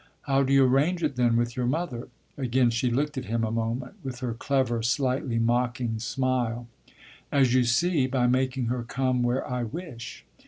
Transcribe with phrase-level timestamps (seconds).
[0.23, 3.51] "How do you arrange it, then, with your mother?" Again she looked at him a
[3.51, 6.67] moment, with her clever, slightly mocking smile.
[7.31, 8.07] "As you see.
[8.07, 10.25] By making her come where I wish."